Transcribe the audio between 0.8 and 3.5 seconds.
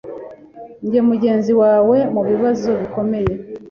Njye mugenzi wawe mubibazo bikomeye